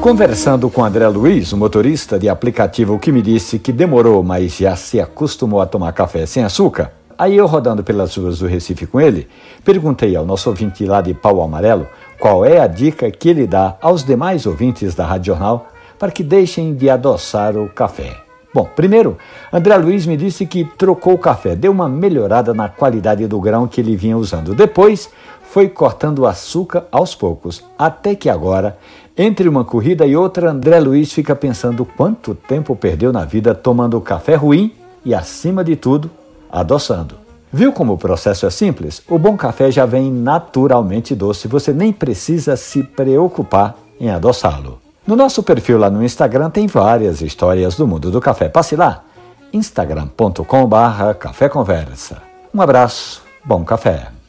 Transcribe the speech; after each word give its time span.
Conversando 0.00 0.70
com 0.70 0.82
André 0.82 1.06
Luiz, 1.08 1.52
o 1.52 1.58
motorista 1.58 2.18
de 2.18 2.28
aplicativo 2.28 2.98
que 2.98 3.12
me 3.12 3.20
disse 3.20 3.58
que 3.58 3.70
demorou, 3.70 4.22
mas 4.22 4.56
já 4.56 4.74
se 4.74 4.98
acostumou 4.98 5.60
a 5.60 5.66
tomar 5.66 5.92
café 5.92 6.24
sem 6.24 6.42
açúcar, 6.42 6.90
aí 7.18 7.36
eu 7.36 7.46
rodando 7.46 7.84
pelas 7.84 8.16
ruas 8.16 8.38
do 8.38 8.46
Recife 8.46 8.86
com 8.86 8.98
ele, 8.98 9.28
perguntei 9.62 10.16
ao 10.16 10.24
nosso 10.24 10.48
ouvinte 10.48 10.86
lá 10.86 11.02
de 11.02 11.12
Pau 11.12 11.42
Amarelo 11.42 11.86
qual 12.18 12.46
é 12.46 12.58
a 12.60 12.66
dica 12.66 13.10
que 13.10 13.28
ele 13.28 13.46
dá 13.46 13.76
aos 13.82 14.02
demais 14.02 14.46
ouvintes 14.46 14.94
da 14.94 15.04
Rádio 15.04 15.34
Jornal 15.34 15.68
para 15.98 16.10
que 16.10 16.22
deixem 16.22 16.74
de 16.74 16.88
adoçar 16.88 17.56
o 17.58 17.68
café. 17.68 18.29
Bom, 18.52 18.68
primeiro, 18.74 19.16
André 19.52 19.76
Luiz 19.76 20.06
me 20.06 20.16
disse 20.16 20.44
que 20.44 20.64
trocou 20.64 21.14
o 21.14 21.18
café, 21.18 21.54
deu 21.54 21.70
uma 21.70 21.88
melhorada 21.88 22.52
na 22.52 22.68
qualidade 22.68 23.26
do 23.28 23.40
grão 23.40 23.68
que 23.68 23.80
ele 23.80 23.94
vinha 23.94 24.16
usando. 24.16 24.54
Depois, 24.54 25.08
foi 25.50 25.68
cortando 25.68 26.20
o 26.20 26.26
açúcar 26.26 26.84
aos 26.90 27.14
poucos, 27.14 27.64
até 27.78 28.14
que 28.14 28.28
agora, 28.28 28.76
entre 29.16 29.48
uma 29.48 29.64
corrida 29.64 30.04
e 30.04 30.16
outra, 30.16 30.50
André 30.50 30.80
Luiz 30.80 31.12
fica 31.12 31.36
pensando 31.36 31.84
quanto 31.84 32.34
tempo 32.34 32.74
perdeu 32.74 33.12
na 33.12 33.24
vida 33.24 33.54
tomando 33.54 34.00
café 34.00 34.34
ruim 34.34 34.72
e, 35.04 35.14
acima 35.14 35.62
de 35.62 35.76
tudo, 35.76 36.10
adoçando. 36.50 37.16
Viu 37.52 37.72
como 37.72 37.94
o 37.94 37.98
processo 37.98 38.46
é 38.46 38.50
simples? 38.50 39.02
O 39.08 39.18
bom 39.18 39.36
café 39.36 39.70
já 39.70 39.84
vem 39.86 40.10
naturalmente 40.12 41.14
doce, 41.14 41.48
você 41.48 41.72
nem 41.72 41.92
precisa 41.92 42.56
se 42.56 42.82
preocupar 42.82 43.76
em 44.00 44.08
adoçá-lo. 44.08 44.78
No 45.10 45.16
nosso 45.16 45.42
perfil 45.42 45.76
lá 45.76 45.90
no 45.90 46.04
Instagram 46.04 46.50
tem 46.50 46.68
várias 46.68 47.20
histórias 47.20 47.74
do 47.74 47.84
mundo 47.84 48.12
do 48.12 48.20
café. 48.20 48.48
Passe 48.48 48.76
lá, 48.76 49.02
instagram.com/café 49.52 51.48
conversa. 51.48 52.22
Um 52.54 52.62
abraço, 52.62 53.20
bom 53.44 53.64
café. 53.64 54.19